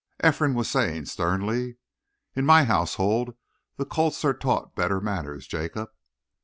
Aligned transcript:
Ephraim 0.25 0.55
was 0.55 0.67
saying 0.67 1.05
sternly: 1.05 1.77
"In 2.35 2.43
my 2.43 2.63
household 2.63 3.35
the 3.77 3.85
colts 3.85 4.25
are 4.25 4.33
taught 4.33 4.73
better 4.75 4.99
manners, 4.99 5.45
Jacob." 5.45 5.91